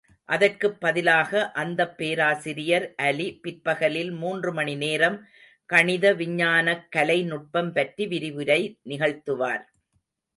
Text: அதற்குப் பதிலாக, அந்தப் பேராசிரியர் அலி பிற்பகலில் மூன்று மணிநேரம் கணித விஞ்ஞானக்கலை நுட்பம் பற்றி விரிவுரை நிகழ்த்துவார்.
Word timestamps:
அதற்குப் 0.29 0.81
பதிலாக, 0.81 1.51
அந்தப் 1.51 1.97
பேராசிரியர் 1.97 2.95
அலி 2.97 3.39
பிற்பகலில் 3.41 4.11
மூன்று 4.11 4.53
மணிநேரம் 4.53 5.17
கணித 5.69 6.13
விஞ்ஞானக்கலை 6.13 7.25
நுட்பம் 7.25 7.73
பற்றி 7.73 8.07
விரிவுரை 8.07 8.59
நிகழ்த்துவார். 8.89 9.63